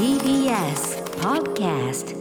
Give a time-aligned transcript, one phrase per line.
[0.00, 2.16] TBS Podcast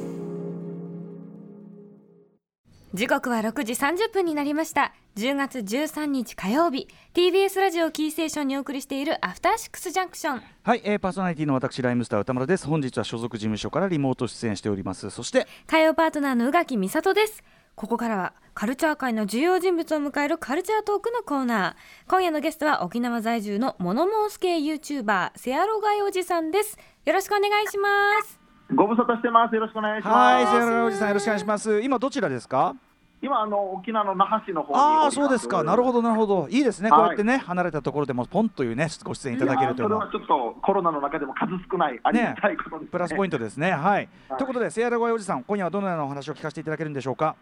[2.93, 4.93] 時刻は6時30分になりました。
[5.15, 6.89] 10月13日火曜日。
[7.13, 12.67] TBS ラジオキーステーションにお送りしているアフターシックスジャンクションはい、えー、パーソナリティの私ライムスター歌村です。
[12.67, 15.09] 本日は所属事務所からリモート出演しております。
[15.09, 17.41] そして火曜パートナーの宇垣美里です
[17.79, 22.09] ここからはカルチャー界の重要人物を迎えるカルチャートークのコーナー。
[22.09, 26.77] 今夜のゲストは沖縄在住のモノモース系 YouTuber セアロガイおじさんです。
[27.05, 27.89] よろしくお願いしま
[28.21, 28.37] す。
[28.75, 29.55] ご無沙汰してます。
[29.55, 30.13] よろしくお願いします。
[30.13, 31.79] はい、セアラおじさんよろしくお願いします。
[31.79, 32.75] 今どちらですか？
[33.21, 35.63] 今あの沖縄の那覇市の方にああそうですか。
[35.63, 36.01] なるほど。
[36.01, 36.49] どなるほど。
[36.49, 36.99] いいですね、はい。
[36.99, 40.07] こうやってね離れたところでもポンというねご出演いただけるというのは。
[40.07, 42.87] それはちょっとコロナの中でも数少ないありがたいことです、ね。
[42.91, 43.71] プラスポイントですね。
[43.71, 44.09] はい、はい。
[44.37, 47.37] ということでセアラおじさん今夜はどのようなお話を聞かせていただけるんでしょうか？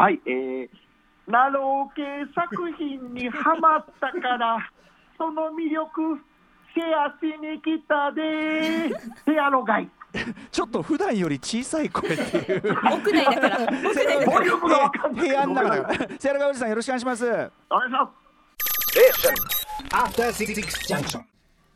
[0.00, 0.68] はい、えー、
[1.26, 2.02] ナロー系
[2.34, 4.56] 作品にハマったから
[5.18, 6.18] その魅力
[6.72, 9.90] シェアしに来たでアロガイ。
[10.50, 12.62] ちょっと普段より小さい声っていう。
[12.82, 13.58] 屋内だから。
[13.60, 15.26] 屋内だかボリュームがわかんない。
[15.26, 16.08] 平安の中だから。
[16.18, 17.26] セアラおじさんよろしくお願いします。
[17.26, 17.28] お
[17.76, 18.20] 願いします。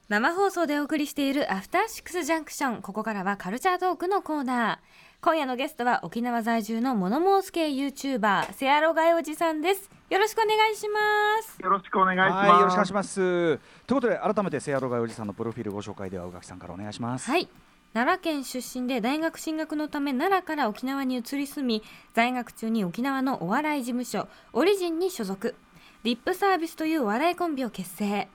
[0.08, 4.78] 生放送でお送りしているアフターシックスジャンクションここからはカルチャートークのコーナー
[5.25, 11.00] 今夜のゲストは沖縄在住のモノモース系 YouTuber セアロガイおじさんですよろしくお願いしま
[11.42, 12.50] すよろしくお願いします。
[12.50, 13.14] はい、よろしくお願いします。
[13.17, 13.58] という
[13.95, 17.30] ことで、改めてセアロガイおじさんのプロフィールご紹介では、宇垣さんからお願いします。
[17.30, 17.48] はい
[17.95, 25.55] 奈良県出身で大学進学のため奈良から沖縄に移り住み在学中に沖縄のお笑い事務所オリジンに所属
[26.02, 28.28] リップサービスというお笑いコンビを結成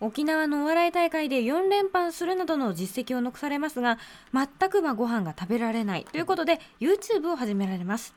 [0.00, 3.98] 沖縄のお笑い大会で4連覇するなどの実績を残されますが
[4.34, 8.14] 全くまご飯が食べられないということで YouTube を始められます。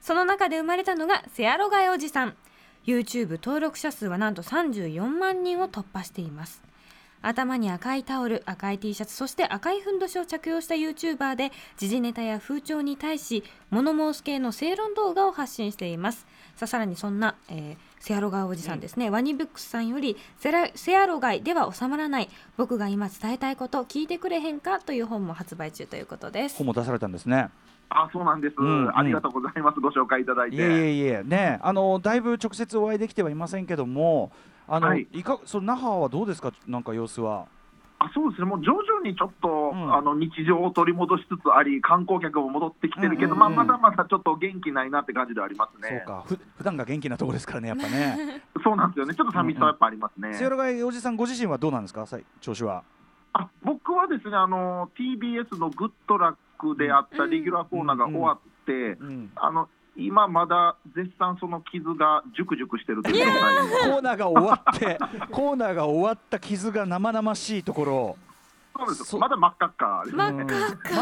[0.00, 2.36] その中で生まれたのがセアロガイおじさん。
[2.86, 6.62] YouTube 登録者数はなんと34万人を突破しています
[7.22, 16.26] 頭に赤いタオル赤い T シャツそして赤いふんどしを着用した YouTuber で時事ネタや風潮に対し物申す系の正論動画を発信しています
[16.56, 27.50] さあさらにそんな、えーセアロガイおじさんですね、ワニブックスさんよりセラセアロガイでは収まらない僕が今伝えたいこと聞いてくれへんかという本も発売中ということです本も出されたんですね。
[27.90, 29.80] あ、そうなんです、うんうんありがとうございます。
[29.80, 30.56] ご紹介いただいて。
[30.56, 34.32] いえいえいえ、ね、あのだいぶ直接お会いできてはいませんけども。
[34.70, 37.46] あの、はいい、か、その那覇はどうですか、なんか様子は。
[37.98, 46.04] あそうですね、もう徐々にちょっと、うんあの日常を取り戻しつつあり、観光客も戻ってきてるけど、うんうんうんまあ、まだまだちょっと元気ないなって感じではありますね。
[46.06, 48.42] そうか、ふ、普段が元気なところですからね、やっぱね。
[48.62, 50.32] そうなんですよね、ちょっと寂しさはやっぱありますね。
[50.34, 52.06] セアロガイおじさんご自身はどうなんですか、
[52.40, 52.84] 調子は。
[53.32, 59.32] あ僕はですねあの、TBS のグッドラックであったレギュラーコーナーが終わって、うん。
[59.36, 64.98] あの今まだ絶賛その傷がジュクジュクしてるという状態にコーナーが終わって、
[65.30, 68.16] コーナーが終わった傷が生々しいところ。
[68.76, 70.32] そうですそまだ真っ赤っかま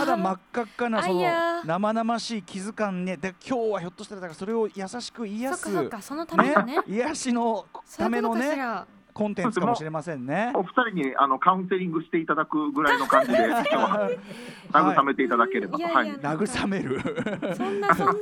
[0.04, 1.20] だ真っ赤っかなその
[1.64, 3.16] 生々しい傷感ね。
[3.16, 7.66] で今日はひょっとしたらだからそれを優しく癒すそそっかそのためのね癒しの
[7.96, 8.56] ためのね。
[8.56, 8.86] ら
[9.18, 10.52] コンテンツかもしれませんね。
[10.54, 14.10] お二人にあのカウンセリングしていただくぐらいの感じで、今 日は
[14.70, 15.76] 慰めていただければ。
[15.76, 16.12] はい。
[16.14, 17.00] 慰める。
[17.56, 18.12] そんなそんな。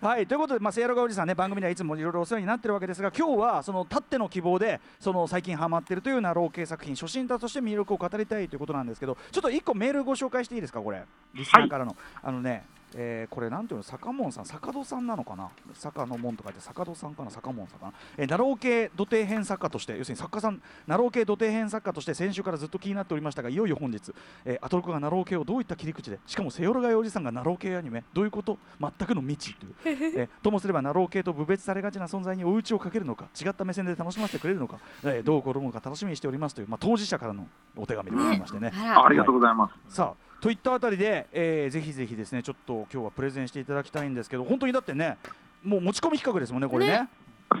[0.08, 0.26] はい。
[0.26, 11.04] ということで、まあ、セアロガおじさんね番組ではいつもいろいろお世話になってるわけですが今日はそのたっての希望でその最近ハマってるというような老系作品初心者として魅力を語りたいということなんですけどちょっと一個メールご紹介していいですかこれ。
[11.34, 12.64] リスナーからの、あのね
[12.96, 15.48] えーこれなんていうの坂門さん坂戸さんなのかな？
[15.74, 17.30] 坂の門と書いて坂戸さんかな？
[17.30, 24.12] 坂門さんかな、えー、なろう系ど底辺作家として要するに作家さんなろう系ど底辺作家として先週からずっと気になっておりましたがいよいよ本日、
[24.44, 28.04] えーアトロクがなろう系をどういった切り口でしかもセオロガイおじさんがなろう系アニメ。
[28.14, 28.58] どういうこと？
[28.80, 29.74] 全くの未知という。
[30.16, 38.72] えーともすればなろう系と分別されがちな存在に追い打ちをかけるのか違った目線で楽しませてくれるのか、えーどう転ぶのか楽しみにしておりますという、まあ、当事者からのお手紙でございましてね。
[38.74, 39.94] ありがとうございます。
[39.96, 45.16] さあといったあたりで、えーぜひぜひですねちょっと今日はプレゼンしていただきたいんですけど本当にだってね
[45.62, 46.92] もう持ち込み企画ですもんねこれね。
[47.00, 47.08] ね。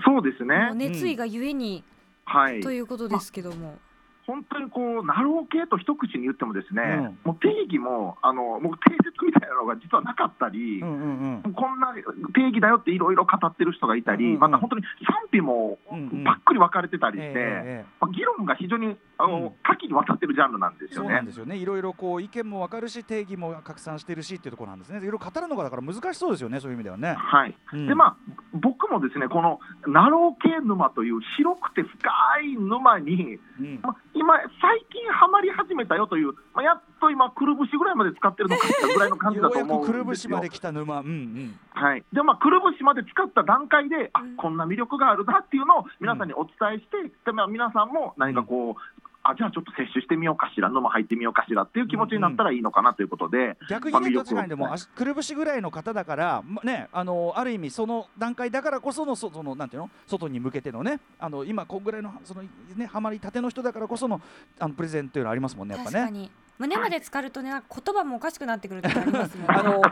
[0.04, 0.54] そうですね。
[0.74, 1.82] 熱意がゆえに
[2.26, 2.60] はい。
[2.60, 3.78] ということですけども。
[4.26, 7.18] 本当にこうナロー系と一口に言ってもですね、うん。
[7.24, 11.52] もう定義もあのもう定説みたいなのが実はなかったり、うんうんうん。
[11.52, 11.92] こんな
[12.34, 21.08] 定義だよっていろいろ語ってる人がいたり、うんうんまた本当に賛否もうんうんばっくり分かれてたりして、えええまあ議論が非常にあの、うん多岐にわたってるジャンルなんですよね。
[21.08, 21.32] えそうなんで。
[21.32, 21.56] すよね。
[21.56, 24.98] いろいろこう意見もわかるし定義も拡散してるしっていうところなんですね。
[24.98, 27.56] いろいろ語るのがだから難しそうですよねそういう意味ではね、はい。
[27.72, 27.86] うん。
[27.86, 28.16] でまあ、
[28.52, 32.08] 僕もですねこのナロー系沼という広くて深
[32.42, 33.80] い沼に、うん。
[33.82, 39.52] まあ、今、最近ハマり始めたよという、まあ、やっと今、くるぶしぐらいまで使ってるのかってぐらいの感じだよ。
[39.54, 41.00] うやと思くくるぶしまで来た沼。
[41.00, 41.58] うんうん。
[41.70, 44.36] はい、で、まあ、くるぶしまで使った段階で、あうん。
[44.36, 48.82] こんな魅力があるなっていうのを皆さんにお伝えして、でまあ、皆さんも何かこう、
[49.26, 54.10] あじゃあちょっと摂取してみようかしら、沼入ってみようかしらっていう気持ちになったらいいのかなということで、逆まあ魅力を。
[54.10, 59.90] にね確かにでも足くるぶしぐらいの方だから、まね、あのある意味その段階だからこそのそそのなんていうの？
[60.06, 61.00] 外に向けてのね。
[61.18, 62.42] あの今こんぐらいのその
[62.76, 64.20] ねハマりたての人だからこその
[64.58, 66.30] あのプレゼンというのありますもんねやっぱね。
[66.58, 69.82] 胸まで浸かるとね言葉もおかしくなってくる時ありますもんあの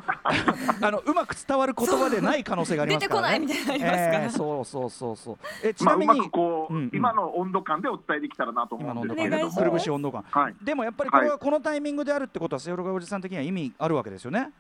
[0.81, 3.47] あのうまく伝わる言葉でない可能性があり出ますからね。
[3.47, 5.39] てこないみたいになりますから、えーそうそうそうそう。
[5.65, 10.25] えちまあ、うまなみに、くこう、うんうん今の温度感でお伝えできたらなと思うんですけれどもくるぶし温度感。
[10.31, 14.51] はい、でもやっぱりこれはこのタイミングであるってことはセオロガおじさん的には意味あるわけですよね。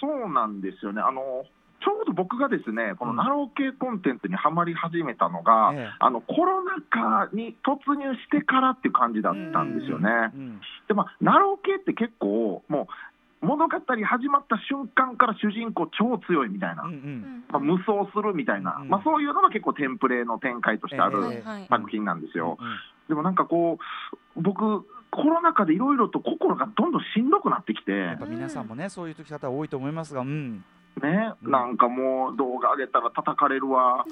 [0.00, 1.00] そうなんですよね。
[1.00, 1.44] あの
[1.82, 5.88] ちょうど僕がですね、このなろう系コンテンツにはまり始めたのが、ええ。
[5.98, 10.08] あのコロナ禍に突入してからっていう感じだったんですよね。
[10.34, 12.88] うんで、まあ、なろう系って結構、も
[13.42, 17.44] う物語始まった瞬間から主人公超強いみたいな、うんうん。
[17.48, 22.58] まあ、無双するみたいな、うんまあ、そういうのが結構テンプレの展開としてある作品なんですよ。
[22.60, 22.66] うん
[23.08, 23.78] でもなんかこ
[24.36, 30.64] う、僕、コロナ禍でいろいろと心がどんどんしんどくなってきて、やっぱ皆さんもねそういう時方多いと思いますが、うん。
[31.00, 31.50] ね、うん。
[31.50, 34.04] なんかもう動画上げたら叩かれるわ、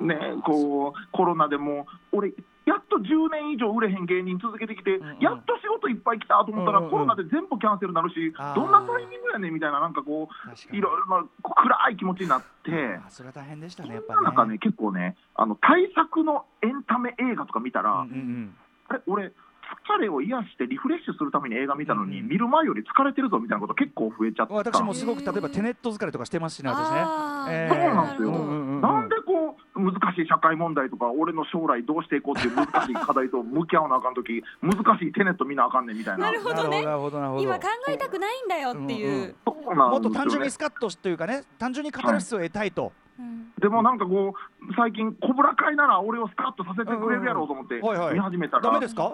[0.00, 2.34] ね、こうコロナでもう俺、
[2.64, 10.76] やっと10年以上売れへん芸人続けてきて、やっと仕事いっぱい来たと思ったら、コロナで全部キャンセルになるし、どんなタイミングやねんみたいな、なんかこう。
[10.76, 12.70] いろいろ暗い気持ちになって。
[13.04, 14.22] あそれは大変でしたねやっぱね。
[14.22, 18.06] な中ね、結構ね、あの対策のエンタメ映画とか見たら、あ
[18.94, 19.32] れ、俺、
[19.72, 24.54] 疲れを癒してリフレッシュするために映画見たのに、うんうん見る前より疲れてるぞみたいなこと結構増えちゃった。
[24.54, 24.58] うん。
[24.58, 27.02] 私もすごく例えばテネット疲れとかしてますしね私ね。
[27.04, 36.26] あーえそうなんですようんうんうんなんでこう難しい社会問題とか、俺の将来どうしていこうっていう難しい課題と向き合わなあかんとき、難しいテネット見なあかんねんみたいな。
[36.26, 37.42] なるほどねなるほどなるほど。
[37.42, 39.34] 今考えたくないんだよっていう、うんうん
[39.64, 42.92] そうなんもっと単純にスカッとというかね単純にカタルシスを得たいと。
[43.18, 49.12] うんでもなんかこう、最近、コブラ会なら俺をスカッとさせてくれるやろうと思ってうんうんはいはい見始めたら、ダメですか？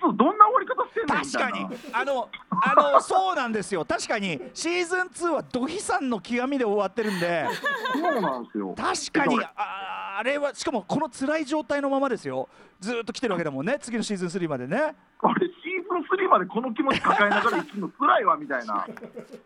[0.00, 1.14] ズン2、どんな終わり方してんの。
[1.14, 1.66] 確かに。
[1.92, 3.84] あのあのそうなんですよ。
[3.84, 7.46] 確かにシーズン2はド悲惨の極みで終わってるんで。
[7.92, 8.74] そうなんですよ。
[8.76, 12.48] 確かにああれはしかもこの辛い状態のままですよ。
[12.80, 13.78] ずーっと来てるわけだもんね。
[13.80, 14.76] 次のシーズン3までね。
[14.76, 15.53] あれ、シーズン3
[16.34, 18.86] までこの気持ち抱えながら生きるの辛いわみたいな。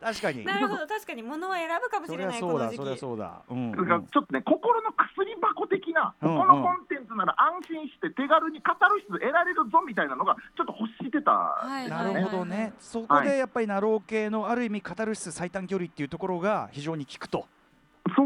[0.00, 0.44] 確かに。
[0.44, 2.76] なるほど確かに物は選ぶかもしれないゃそうだこの時期。
[2.76, 3.42] そりゃそうだ。
[3.50, 11.30] うん、だからちょっとね、心の薬箱的な、うんこのコンテンツなら安心して手軽にカタルシス得られるぞみたいなのが、ちょっと欲してた。
[11.32, 11.88] はい。
[11.88, 17.46] なるほどね、そこでやっぱりナロー系のある意味カタルシス最短距離っていうところが非常に効くと。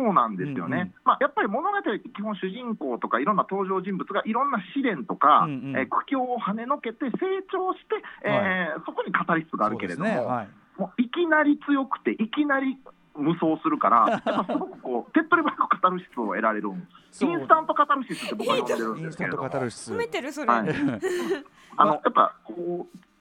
[0.03, 7.11] そうなんですよね、うんうんまあ、やっぱり物語って基本主人公とかいろんな登場人物がいろんな試練とか、うんうんえー苦境を跳ねのけて成
[7.53, 10.17] 長して、えーそこにカタリストがあるけれども、ね。
[10.17, 10.49] はい。
[10.81, 12.79] もういきなり強くていきなり
[13.15, 16.71] 無双するから、 やっぱすごくこう手っ取り早くカタルシスを得られる。
[16.71, 19.45] んそうインスタントカタルシスって僕は呼んでるんイですけれども。
[19.45, 19.59] ンスタントカ。
[19.59, 19.95] タルシス。
[19.95, 20.69] 褒めてるそれ、はい。
[21.77, 23.12] あのやっぱこう疲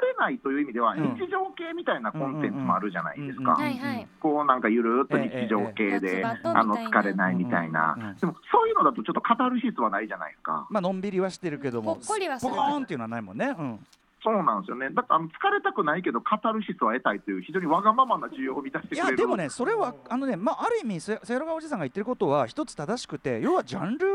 [0.00, 3.62] れないという意味では、うん日常系みたいなコンテンツもあるじゃないですうんうんうんか。
[3.62, 10.66] はいはいこうなんかゆるーっと日常系で、ええええええあの疲れないみたいな、うんうんうんでもそういうのだとちょっとカタルシスはないじゃないですか。
[10.70, 13.54] まあのんびりはしてるけどもほっこりはするポコーンっていうのはないもんね。
[13.56, 13.86] うん
[14.24, 14.88] そうなんですよね。
[14.88, 19.08] だからあの疲れたくないけどカタルシスは得たいという非常にわがままな需要を満たしてくれる。
[19.08, 24.06] いやでもねそれはあのねまあある意味せせやろがおじさんが言ってることは一つ正しくて要はジャンル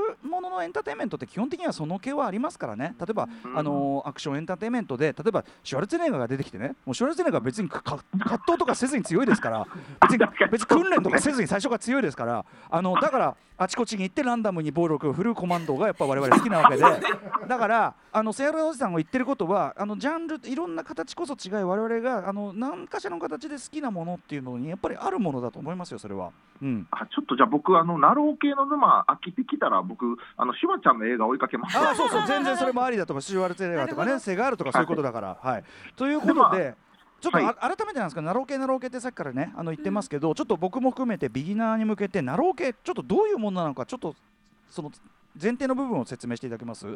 [0.50, 2.96] もののエンターテインメントって基本的にはその系はありますからね。
[3.00, 3.58] 例えば、うん。
[3.58, 6.76] あのアクションエンターテインメントで例えばシュワルツェネッガーが出てきてね。
[6.86, 8.04] もうシュワルツェネッガーは別に葛
[8.46, 9.68] 藤とかせずに強いですから。
[10.02, 12.46] 別に別に訓練とかせずに最初から強いですから。
[12.70, 16.84] あのだからあちこちに行ってランダムに暴力を振るうコマンドがやっぱ我々好きなわけで。
[17.48, 26.32] だからあのせやろがおじさんが言ってることはあのジャンルいろんな形こそ違い我々があの何かしらの形で好きなものっていうのにやっぱりあるものだと思いますよそれは。
[26.62, 26.88] うん。
[26.92, 31.78] あちょっとじゃあ僕あのなろう系の沼飽きてきたら僕あのシュワちゃんの映画追いかけます。
[31.78, 32.26] ああそうそう。
[32.26, 35.38] 全然それもありだとかシュワルツェネッガーとかねセガールとかそういうことだから。
[35.42, 35.64] はい。
[35.98, 36.76] ということで
[37.20, 37.56] ちょっとあ、はい。
[37.56, 44.16] 改めてなんですけどなろう系なろう系ってさっきからねあの言ってますけど、ちょっと僕も含めてビギナーに向けてなろう系ちょっとどういうものなのかちょっと
[44.70, 44.92] その
[45.40, 46.88] 前提の部分を説明していただけます？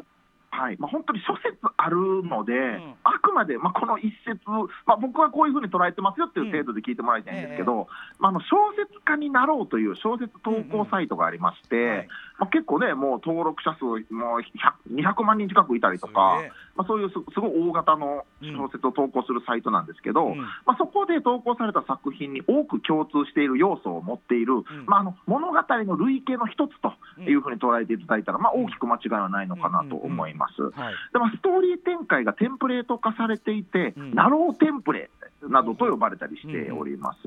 [0.56, 0.78] はい。
[0.78, 2.96] まあ、本当に諸説あるので、ん。
[3.04, 4.40] あくまで、まあ、この一説、
[4.86, 7.88] まあ、僕はこういうふうに捉えてますよっていう程度で聞いてもらいたいんですけど、
[8.20, 12.08] まあ、あの小説家になろうという小説投稿サイトがありまして、はい
[12.44, 16.44] まあ、結構ね、もう登録者数もう100 200万人近くいたりとか
[16.76, 20.38] まあ、そういうすすごい大型の小説を投稿するサイトなんですけど、うん。
[20.40, 30.62] まあ、そこで投稿された作品に多く共通している要素を持っている、まあ、あの物語の類型の一つというふうに捉えていただいたら、まあ、大きく間違いはないのかなと思います。
[30.62, 30.94] はい。
[31.14, 34.16] でまあ、ストーリー展開がテンプレート化されていて、うん。
[34.16, 35.12] ナローテンプレ
[35.50, 37.20] などと呼ばれたりしております。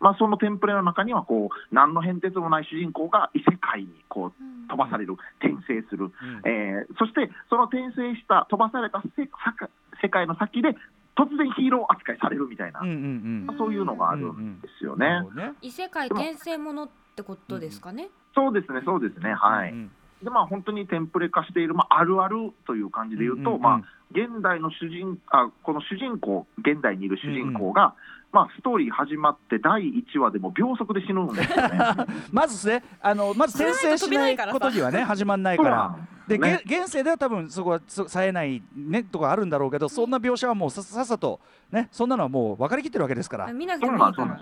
[0.00, 4.32] まあ、そのテンプレの中にはこう何の変哲もない主人公が異世界にこう
[4.68, 6.12] 飛ばされる、転生する、
[6.44, 9.68] えーそしてその転生した飛ばされたせさか
[10.02, 10.70] 世界の先で
[11.16, 13.46] 突然ヒーロー扱いされるみたいな、うんうんうん。
[13.46, 15.06] まあそういうのがあるんですよね。
[15.06, 15.52] なるほどね。
[15.62, 18.08] 異世界転生ものってことですかね？
[18.34, 19.72] そうですね、そうですね、はい。
[19.72, 19.90] うん
[20.22, 23.62] でまあ、本当にテンプレ化している、まあ、あるあるという感じで言うと、うんうんうん。
[23.62, 23.82] まあ、
[24.12, 27.94] 現代の主人あこの主人公、現代にいる主人公が、
[28.32, 31.78] まあ、ストーリー始まって第1話でも秒速で死ぬんですよね。
[32.32, 35.96] まずねあのまず転生しないことにはね始まんないから。
[36.26, 36.62] で、ね。
[36.66, 43.48] げ現世では多分そこはそ冴えないねとかあるんだろうけどそんな描写はもうささっさとねそんなのはもう分かりきってるわけですから。
[43.48, 44.40] あ見なくてもいいから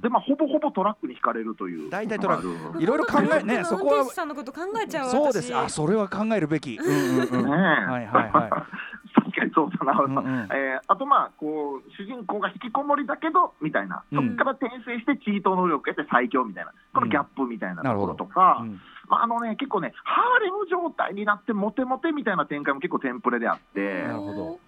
[0.00, 1.90] でまあ、ほぼほぼトラックに引かれるという。
[1.90, 2.82] 大体トラック。
[2.82, 3.92] いろいろ考えねそこは。
[3.94, 5.52] 運転手さんのこと考えちゃうそうです。
[5.52, 7.50] 私あそれは考えるべき、うんうんうん。
[7.50, 8.50] はいはいはい。
[9.14, 10.48] 確かにそうだな、うんうん。
[10.52, 14.24] えーあとまあこう主人公が引きこもりだけどみたいな、うん。
[14.24, 16.72] そこから転生してチート能力を得て最強みたいな。
[16.94, 18.80] このギャップみたいなところとか、うん。
[19.08, 24.46] まああのね、結構ねハーレム状態になってモテモテみたいな展開も結構テンプレであって、なるほど。
[24.46, 24.67] まあ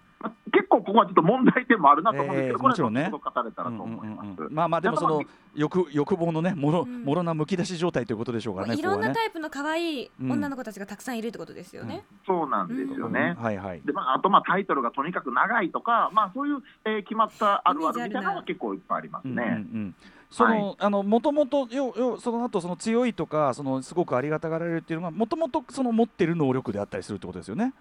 [0.51, 3.03] 結構ここはちょっと問題点もあるなと思うんですけど、えーもちろんね。
[3.03, 4.27] れたらとうんうん思います。
[4.39, 5.23] うんうんまあまあでもその
[5.55, 7.03] 欲欲望のねもろうん。
[7.03, 8.75] もろなむき出し状態ということでしょうからね。
[8.75, 12.03] いろんなタイプの可愛い女の子たちがたくさんいるってことですよね。
[12.25, 13.35] そうなんですよね。
[13.39, 13.81] はいはい。
[13.81, 19.51] でまあ、あとまあタイトルがとにかく長いとか、まあ、そういう、えー決まったあるあるみたいなのが結構いっぱいありますうんうんうね。
[19.51, 19.95] ん。
[20.29, 27.73] その、あのもともとよよその後その強いとかそのすごくありがたがられるっていうのがもともとその持ってる能力であったりするってことですよね。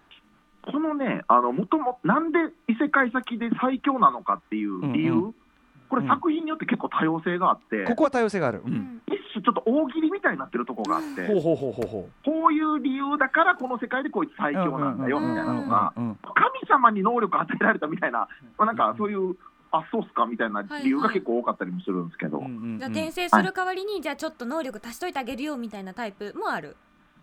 [0.62, 2.38] このね、あのもともなんで
[2.69, 5.29] 異世界先で最強なのかっていう理由、うん。
[5.31, 5.35] う
[5.88, 8.62] これ、作品によって結構多様性があって、ここは多様性がある。
[8.64, 8.73] う、うん。
[8.73, 12.25] ん一種ちょっと大喜利みたいになってるところがあって、ほうほうほうほうほう。
[12.25, 16.17] こういう理由だから、この世界でこいつ最強なんだよみたいなのが、神
[16.69, 19.37] 様に能力与えられたみたいな、まあ、なんかそういう、
[19.73, 22.79] あそうっすかみたいな理由が結構多かったりもするんですけど、うんうんうん。
[22.79, 26.76] じゃあ転生する代わりにじゃあちょっと能力足しといてあげるよみたいなタイプもある。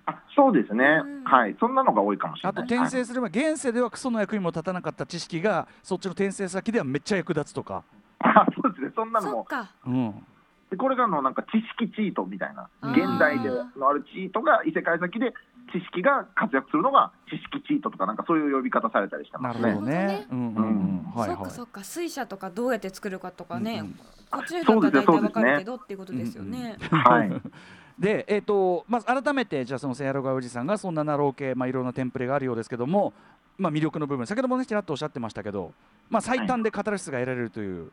[0.08, 2.78] あそうですね、うんはい、そんなのが多いかもしれあとない。
[2.78, 7.84] 転生すれば現世ではクソの役にも立たなかった知識がそっちの転生先ではめっちゃ役立つとか。
[8.20, 9.72] あそうですね、そんなのもそっか。
[9.86, 10.26] うん。
[10.72, 15.34] でこれがあのなんか知識チートみたいな現代でのあるチートが異世界先で
[15.72, 19.88] 知識が活躍するのが知識チートとかなんかそういう呼び方されたりしてますねなるほど。
[19.88, 20.28] ね。
[20.32, 21.12] うんうんうん。
[21.16, 21.38] はいはい。
[21.38, 24.00] そっかそっか水車とかどうやって作るかとかね、うんうん
[24.30, 26.78] こっちだったら大体わかるけどっていうことですよね。
[26.92, 27.32] はい、
[28.00, 33.14] で、えーとまず改めてじゃあそのセアロガおじさんがそんなナロー系、まあ、いろんなテンプレがあるようですけども、
[33.58, 35.72] まあ、魅力の部分先ほどもねちらっとおっしゃってましたけど、
[36.10, 37.92] まあ、最短でカタルシスが得られるという、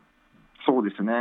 [0.67, 1.13] そうですね。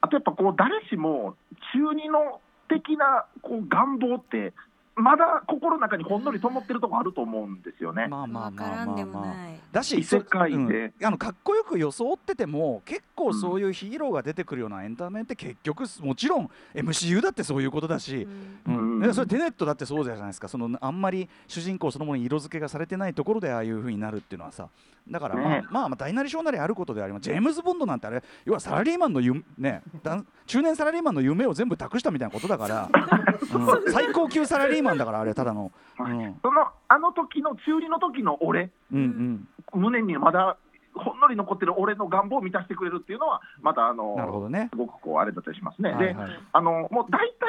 [0.00, 1.36] あとやっぱこう誰しも
[1.72, 4.52] 中二の的なこう願望って
[4.94, 8.08] まだ心の中にほんのり灯ってるとこあると思うんですよね。
[8.08, 9.34] まあまあまあまあまあ。
[9.72, 10.56] だし異世界で。
[10.56, 18.28] うんあのかっこよく装ってても結構そういうヒーローが出てくるようなエンタメって結局もちろん MCU だってそういうことだし、
[18.66, 19.00] うん。
[19.00, 19.14] うん。
[19.14, 20.48] それテネットだってそうじゃないですか。
[20.48, 24.68] そのあんまり主人公そのものに色付けがされてないところでああいう風になるっていうのはさ。
[25.08, 32.90] だからまあ、ねまあまあ大なり小なりあることでありますジェームズ・ボンドなんてあれ要はサラリーマンの夢ねだ中年サラリーマンの夢を全部託したみたいなことだから、
[33.54, 33.92] うん。
[33.92, 40.56] 最高級サラリーマンだからあれただの、うんそのあの時の中二の時の俺うんうん、胸にまだ
[40.94, 44.68] ほんのり残ってる俺の願望を満たしてくれるっていうのはまたあのなるほどね。
[44.70, 45.90] すごくこうあれだったりしますね。
[45.90, 47.48] ではいはいあのもう大体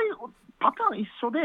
[0.59, 1.39] パターン一緒で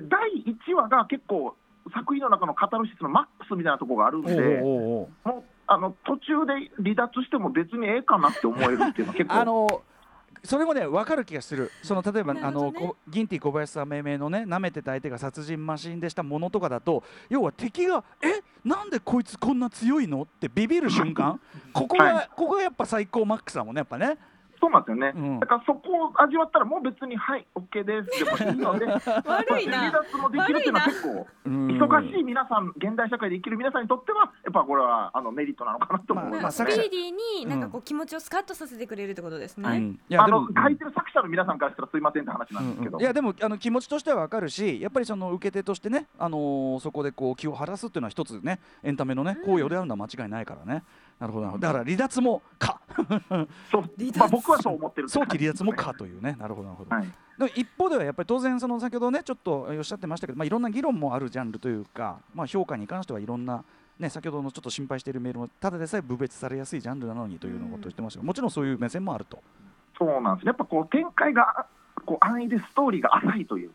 [0.00, 1.54] で第1話が結構
[1.92, 4.60] 作品の中のカタルシスのマックスみたいなところがあるんおうで。
[4.62, 9.82] おうおうもうあの途中で離脱しても別にええかなって思えるっていうのは結構あの
[10.44, 11.70] それもね分かる気がする。
[11.82, 12.40] その例えば、ね。
[12.40, 18.42] のこギンティ小林さん命名のね舐めてた相手が殺人マシンでしたものとかだと要は敵が「え？
[18.64, 21.40] なんでこいつこんな強いの?」ってビビる瞬間。
[21.72, 22.28] ここが、はい。
[22.36, 24.18] ここがやっぱ最高マックスだもんねやっぱね。
[24.64, 25.40] そうなんですよね、うん。
[25.40, 28.86] だからそこを味わったらもう別にはい OK ですでもいいので
[29.28, 29.78] 悪いな。
[29.78, 31.66] 離脱もできるっていうのは結構うん。
[31.68, 36.70] 忙しい皆さん現代社会で生きる皆さんにとってはやっぱこれはあのメリットなのかなと思いますね。
[36.70, 39.68] スピーディーになんかこう気持ちをスカッとさせてくれるってことですね。
[39.68, 40.00] うん。
[40.08, 50.84] いやあの書いてる作者の皆さんからしたらすいませんって話なんですけど、うんうんいやでもあの気持ちとしては分かるしやっぱりその受け手としてね、あのーそこでこう気を晴らすっていうのは一つねエンタメのね行為であるのは間違いないからね、なるほど
[51.18, 52.80] なるほどだから離脱もか
[53.70, 53.82] そう。
[53.98, 54.18] 離脱。
[54.18, 56.36] まあ、僕はそう思ってる早期離脱もかというね。
[56.38, 57.04] なるほどなるほど、はい。
[57.04, 57.10] で
[57.44, 63.64] も一方ではやっぱり当然その先ほどねちょっとおっしゃってましたけど、まあ、いろんな議論もあるジャンルというか、まあ、評価に関してはいろんな、
[63.98, 69.42] ね、先ほどのちょっと心配しているメールもただでさえ分別されやすいジャンルなのにというのことを言ってましたがもちろんそういう目線もあると。
[69.96, 70.48] そうなんですね。
[70.48, 71.66] やっぱこう展開が
[72.04, 73.70] こう安易でストーリーが浅いという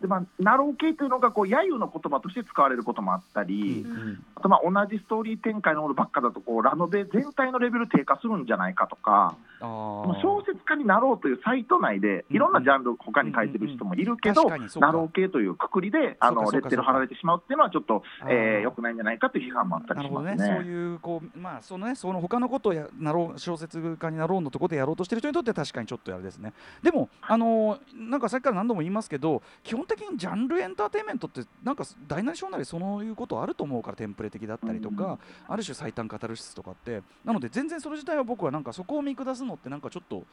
[0.00, 4.24] でまあ、ナロー系というのがこう揶揄の言葉として使われることもあったり、うん。
[4.34, 18.60] あとまあ同じストーリー展開のものばっかだとこうラノベ全体のレベル低下するんじゃないかとか、小説家になろうというサイト内でいろんなジャンル他に書いてる人もいるけど、うんうんナロー系というくくりであのレッテル貼られてしまうっていうのはちょっとあーえー。
[18.60, 20.36] 良くないんじゃないかという批判もあったりしますね。
[20.38, 26.52] そういうこうまあそのねその他のことをやなろう小説家になろうのところでやろうとしてる人にとっては確かにちょっとあれですね。
[26.82, 35.18] でもあのーなんかさっきから何度も言いますけど基本的にジャンルエンターテインメントってなんか大なり小なりそういうことあると思うからテンプレ的だったりとか、
[35.48, 40.24] ある種最短カタルシスとかってなので全然それ自体は僕はなんかそこを見下すのってなんかちょっと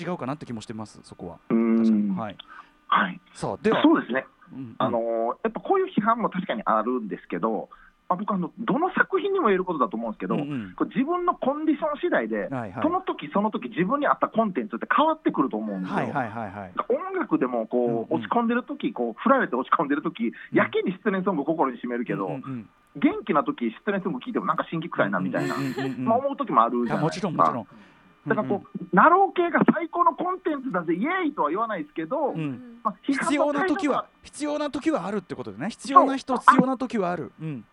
[0.00, 1.38] 違うかなって気もしてますそこは。
[1.50, 2.08] う確かに。
[2.08, 2.36] んはい。
[2.86, 3.82] はい、さあでは。
[3.82, 5.02] そうですね、うんあのー
[5.44, 7.68] やっぱこういう批判も確かにあるんですけど、まあ、
[8.16, 10.76] 僕あの、どの作品にも言えることだと思うんですけど、うんうん。
[10.94, 12.82] 自分のコンディション次第で、はいはい。
[12.82, 15.96] その時その時自分に合ったコンテンツって変わってくると思うんですよ。
[15.96, 16.72] はいはいはいはい。
[16.88, 18.22] 音楽でもこう、うんうん。
[18.22, 27.20] 落ち込んでる時こう振られて落ち込んでる時やけに失恋ソング心に占めるけど、うんうん元気な時失恋ソング聴いてもなんか辛気臭いなみたいな、うんうんうんうんまあ、思う時もあるじゃないですか。
[27.20, 27.66] ちろんもちろん。
[28.26, 32.78] だからこう、なろう系が最高のコンテンツだぜイエーイとは言わないですけど、うん。
[32.84, 35.70] まあ、必要な時は必要な時はあるってことでね。
[35.70, 37.64] 必要な人必要な時はある、うん、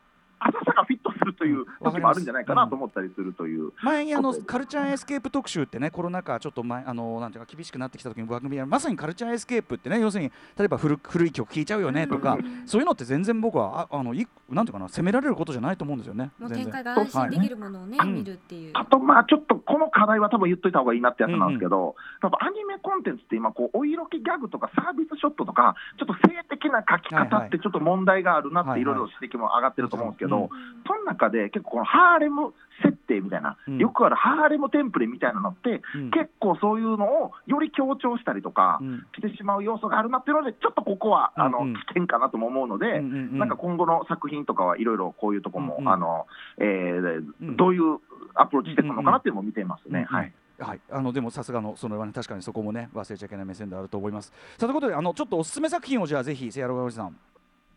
[1.32, 1.66] るといううん。
[1.84, 3.72] 時もあるんじゃないかなと思ったりするという。
[3.84, 12.64] 前にあのカルチャーエスケープ特集ってねコロナ禍ちょっと前あのなんていうか厳しくなってきた時に番組やまさにカルチャーエスケープってね要するに例えば古古い曲聴いちゃうよねとか、うん。
[12.66, 16.32] そういうのって全然僕はああのいなんていうかな責められることじゃないと思うんですよね。
[16.48, 18.10] 展開が安心できるものをね、はい。
[18.10, 18.72] 見るっていう。
[18.74, 28.96] あと、まあ、ちょっとこの課題は多分言っといた方がいいなってやつなんですけど、多分アニメコンテンツって今こう、お色気ギャグとかサービスショットとか、ちょっと性的な書き方ってちょっと問題があるなって、いろい。
[28.96, 30.50] ろ指摘も上がってると思うんですけど、はい
[30.88, 43.00] その中で結構、このハーレム設定みたいな、うんよくあるハーレムテンプレみたいなのって、うん結構そういうのをより強調したりとかうんしてしまう要素があるなっていうので、ちょっとここはあのうんうん危険かなとも思うので。
[43.00, 48.00] うんうんうんなんか今後の作品とかはいろいろこういうとこも、うんうんあのえーうんどういう
[48.36, 50.06] アプローチしていくのかなっていうのも見ていますね。
[50.10, 54.34] はいはい、あのでもさすがのそれはね確かにそこもね忘れちゃいけない目線であると思います。
[54.58, 57.16] さあということであのちょっとおすすめ作品をじゃあぜひセアロガオジさん。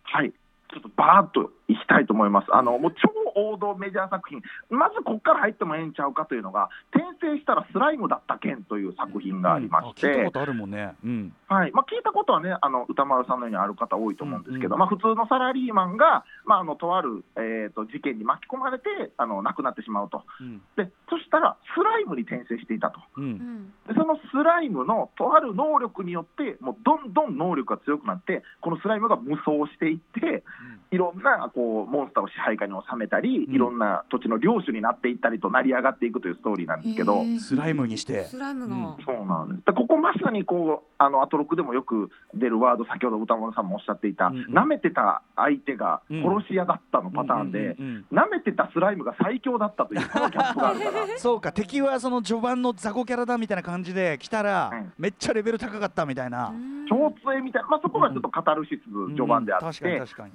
[0.02, 0.32] はい
[0.72, 2.46] ちょっとバーッといきたいと思います。
[2.52, 10.94] あのもう超王道メジャー作品、まずここから入ってもええんちゃうかというのが、転生したらスライムだった件という作品がありましうんあ聞いたて、ことあるもんね。
[11.04, 11.34] うん。
[11.48, 18.84] はいまあ、聞いたことはね、あの歌丸さんのようにある方多いと思うんですけど、うんまあ、普通のサラリーマンが、まあ、あのとある、えー、と事件に巻き込まれて
[19.16, 20.62] あの亡くなってしまうとうん。
[20.76, 23.00] で、そしたらスライムに転生していたと。
[23.16, 23.20] う。
[23.20, 30.44] うんんでそのスライムのとある能力によって、もうどんどん能力が強くなって、このスライムが無双していって、
[30.90, 33.54] いろんなこうモンスターを支配下に収めたり、うん。
[33.54, 38.24] いろんな土地の領主になっていったりと成り上がっていくというストーリーなんですけど、スライムにして。
[38.24, 38.96] スライムが、うん。
[39.04, 39.66] そうなんです。
[39.66, 44.52] でここまさにこうあのアトロクでもよく出るワード、先ほど歌丸さんもおっしゃっていた、うんうん。
[44.52, 46.22] 舐めてた相手がうん。
[46.22, 51.06] 殺し屋だったのパターンで、うんうんうん舐めてたスライムが最強だったという、このギャップがあるから。
[51.18, 56.48] そうか敵はその序盤の雑魚キャラだみたいな感じで来たら、うんめっちゃレベル高かったみたいな。
[56.48, 56.86] うん。
[56.88, 59.62] 超強いみたいな、まあ、そこがちょっとカタルシス序盤であうん。
[59.62, 60.32] 確かって、に確かに。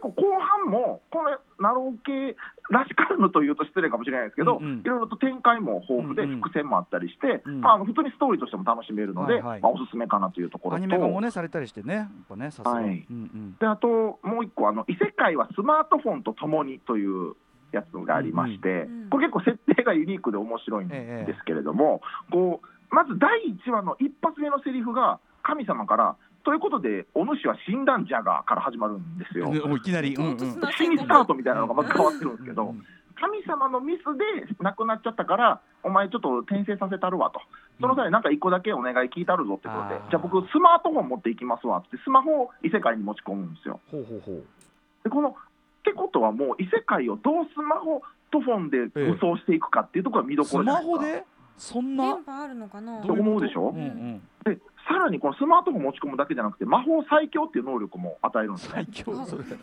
[0.00, 2.36] で結構後半も、これ、ナロー系
[2.70, 9.60] らしからぬというと失礼かもしれないですけど、いろいろと展開も豊富で、伏線もあったりして、うんまあ、あの普通にストーリーとしても楽しめるので、はいはい。
[9.60, 12.70] まあ、おすすめかなというところと、アニメ化もねされたりしてねやっぱねさすが。
[12.72, 12.84] はい。
[12.84, 13.56] うんうん。
[13.58, 17.34] であともう一個あの、異世界はスマートフォンとともにという
[17.72, 19.10] やつがありまして、うんうん。
[19.10, 23.30] これ結構設定がユニークで面白いんですけれども、こうまず第
[23.66, 29.50] 1話の一発目のセリフが、神様から、ということで、お主は死んだんじゃがから始まるんですよ。
[29.50, 30.14] もういきなり。
[30.14, 30.38] うんうん。
[30.78, 32.74] 死にスタートみたいなのがまず変わってるんですけど、
[33.20, 37.40] 神様のミスで亡くなっちゃったから、お前ちょっと転生させたるわと、
[37.80, 43.80] その際、なんか一個だけお願い聞いたるぞってことでじゃあ僕、スマートフォン持っていきますわって、スマホを異世界に持ち込むんですよ。
[43.90, 44.44] ほうほうほう。
[45.04, 45.32] でこのっ
[45.82, 50.96] てことは、もう異世界をどうスマホとフォンで武装していくかっていうところが見どこスろじゃないですか。
[50.96, 51.24] マホで？
[51.58, 52.04] そんな？
[52.04, 53.02] 電波あるのかな？
[53.02, 53.68] どう思うでしょ？
[53.68, 54.22] うんうん。
[54.44, 54.58] で
[54.90, 58.88] さらにこのスマートフォン持ち込むだけじゃなくて、魔法最強っていう能力も与えるんですね。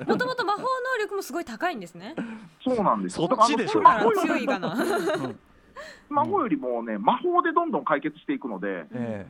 [0.08, 0.68] もともと魔法能
[1.02, 2.16] 力もすごい高いんですね。
[2.64, 3.28] そうなんですよ。
[3.28, 3.82] そっちでしょ
[4.22, 4.78] 強いかな。
[4.78, 4.86] ス
[6.10, 9.28] マホよりもね、魔法でどんどん解決していくので、え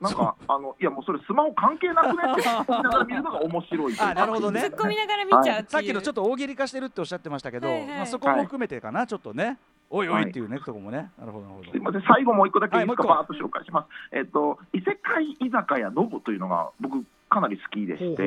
[0.00, 4.60] なんか、あのいやもうそれ、スマホ関係なくねって 思いながら見るのが面白いあなるほどね。
[4.62, 7.88] 突っ込みながら見ちゃうっていさっきのちょっと大喜利化してるっておっしゃってましたけど、はいはい。
[7.88, 9.58] まあそこも含めてかなちょっとね。
[9.90, 11.10] おいおいっていうねとこもね。
[11.18, 11.80] なるほどなるほどすみ。
[11.80, 14.16] ません、最後もう一個だけいもう一個バーッと紹介します。
[14.16, 18.22] えっと、異世界居酒屋ノブというのが、僕、かなり好きでして、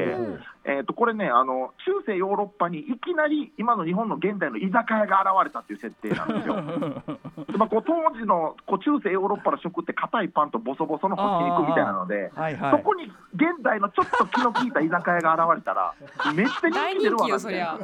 [0.66, 6.56] えー、とこれねあの、中世ヨーロッパにいきなり今の日本の現代の居酒屋が現れたっていう設定なんですよ。
[7.48, 15.94] でまあ、こう当時のこう中世ヨーロッパの食って硬いパンとボソボソの干し肉みたいなので、はいはいそこに現代のちょっと気の利いた居酒屋が現れたら、
[16.34, 17.78] めっちゃ大人気出るわな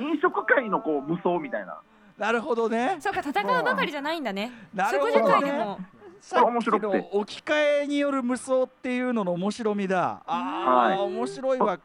[0.00, 1.80] 飲食界のこう無双みたいな。
[2.18, 2.96] なるほどね。
[3.00, 4.50] そうか戦うばかりじゃないんだね。
[4.74, 5.76] なるほ食どね。
[6.20, 6.98] さっ面白くて。
[6.98, 10.22] きの置き換えによる無双っていうのの面白みだ。
[10.26, 10.98] ああ、はい。
[10.98, 11.78] 面白いわ。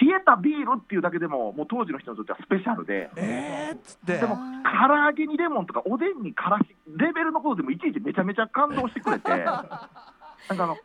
[0.00, 4.18] 冷えたビールっていうだけでも、もう当時の人にとってはスペシャルで、えー、っつって。
[4.18, 9.28] でも、唐揚げにレモンとか、おでんにからし、レベルのことでもいちいちめちゃめちゃ感動してくれて、
[10.48, 10.76] なんかあの、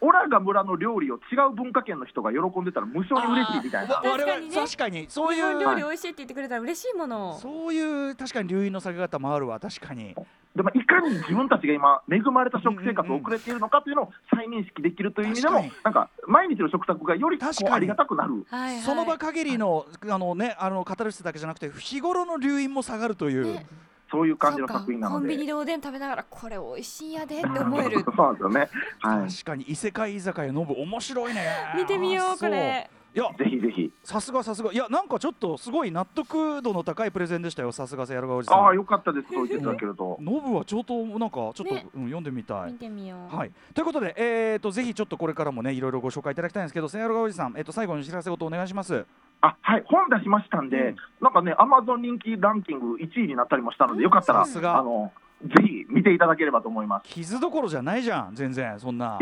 [0.00, 3.94] おオラが村の料理を違う文化圏の人が喜んでたら無性に嬉しいみたいな。
[3.94, 4.54] 確かにね。
[4.54, 7.38] 確かにそうい日本料う理美味しいって言ってくれたら嬉しいもの。
[7.38, 10.14] そういう確かに流飲の下げ方もあるわ確かに。
[10.54, 17.70] でもいかに自分たちが今、恵まれた食生活を送れているのかというのを再認識できるという意味でも確かに、なんか毎日の食卓がよりこ確かに。
[17.70, 18.44] うありがたくなる。
[18.50, 23.66] はいはいその場限りのあのねあの語る人だけじゃなくて日頃の流飲も下がるという、ね
[24.12, 25.20] そういう感じの作品なので。
[25.20, 28.68] コンビニでおでん食べながらこれ美味しいんやでって思える そうなんですよね。
[29.00, 29.30] はい。
[29.30, 33.90] 確かに異世界居酒屋ノブ面白いね見てみよあうこれいやぜひぜひ。
[34.04, 39.28] さすがさすがいやなんかちょっとすごい納得度の高いプレゼンでしたよさすがセアロガおじさんああ、よかったです。
[39.32, 40.16] そう言っていただけると。
[40.20, 49.06] ノブはちょっとなんかちょっと、ねうん、読んでみたい見てみようはい、ということで、えー、とぜひちょっとこれからもねいろいろご紹介いただきたいんですけど、セアロガおじさん、えー、と最後にお知らせ事お願いします。
[49.42, 50.96] あはい、本出しましたんで、うん。
[51.20, 54.78] なんかね、アマゾン人気ランキング1位になったりもしたので、よかったら、さすが。
[54.78, 57.08] あのぜひ見ていただければと思います。
[57.08, 59.18] 傷どころじゃないじゃん、全然そんな。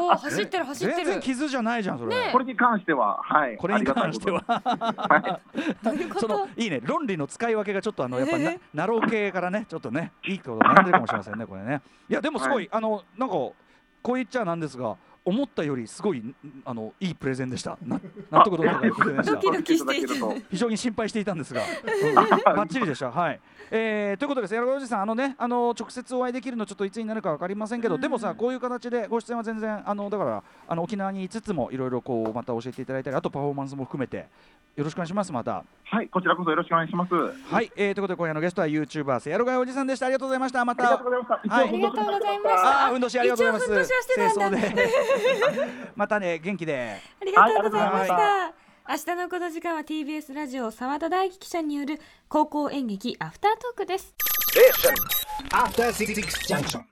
[0.00, 2.14] おお走ってる走って全然る傷じゃないじゃん、それ。
[2.14, 2.30] ね。
[2.32, 6.18] これに関しては、はい、これに関しては、はい。
[6.18, 11.82] そのいいね、論理の使い分けがちょっとあのやっぱな、ナロー系からね、ちょっとね、いいこと悩んでるかもしれませんね、これね。
[12.08, 13.54] いや、でもすごい、はあのなんかこ
[14.06, 14.96] う言っちゃなんですが、
[15.28, 17.76] 思ったよりすごいんあのいいプレゼンでした。
[17.82, 19.56] な納得度の高いプレゼンでしたドキ。
[19.58, 21.60] ドキしていて非常に心配していたんですが、
[22.08, 22.24] うん、バ
[22.64, 23.10] ッチリでした。
[23.10, 23.40] はい。
[23.70, 24.54] えー、ということです。
[24.54, 34.26] やろおじさん、あのね、あの直接お会いできるのちょっといつになるかわかりませんけど、うんでもさ、こういう形でご出演は全然あのだからあの沖縄にいつつもいろいろこうまた教えていただいたり、あとパフォーマンスも含めて
[34.78, 35.32] よろしくお願いします。
[35.32, 35.60] また。
[35.60, 37.10] とはい、こちらこそよろしくお願いします。
[37.12, 37.72] あはい。
[37.74, 40.06] えー、ということで今夜のゲストはユーチューバーせやろがいおじさんでした。
[40.06, 40.64] ありがとうございました。
[40.64, 40.84] また。
[40.84, 41.52] りがとうございました。
[41.52, 43.66] はいありがとうございましたあー、運動しありがとうございます。
[43.66, 44.78] 一応運動しはしてたんだ 清
[45.48, 47.00] 掃でまたね、元気で。
[47.20, 48.16] ありがとうございましは
[48.86, 48.92] た。
[48.92, 54.14] 明日のこの時間は TBS ラジオ澤田大樹記者による高校演劇アフタートークです。
[55.50, 56.14] After Six
[56.46, 56.84] Junction.